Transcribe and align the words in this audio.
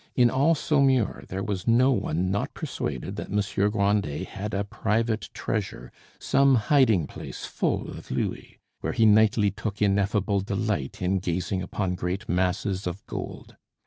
In 0.15 0.31
all 0.31 0.55
Saumur 0.55 1.25
there 1.27 1.43
was 1.43 1.67
no 1.67 1.91
one 1.91 2.31
not 2.31 2.55
persuaded 2.55 3.17
that 3.17 3.31
Monsieur 3.31 3.69
Grandet 3.69 4.29
had 4.29 4.51
a 4.51 4.63
private 4.63 5.29
treasure, 5.31 5.91
some 6.17 6.55
hiding 6.55 7.05
place 7.05 7.45
full 7.45 7.87
of 7.87 8.09
louis, 8.09 8.57
where 8.79 8.93
he 8.93 9.05
nightly 9.05 9.51
took 9.51 9.79
ineffable 9.79 10.39
delight 10.41 11.03
in 11.03 11.19
gazing 11.19 11.61
upon 11.61 11.93
great 11.93 12.27
masses 12.27 12.87
of 12.87 13.05
gold. 13.05 13.57